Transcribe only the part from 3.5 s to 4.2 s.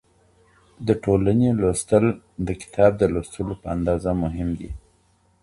په اندازه